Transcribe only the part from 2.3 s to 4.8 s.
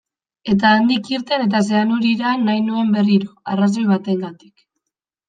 nahi nuen berriro, arrazoi bategatik.